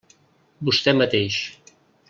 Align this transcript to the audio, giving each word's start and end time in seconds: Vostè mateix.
Vostè 0.69 0.95
mateix. 1.03 1.39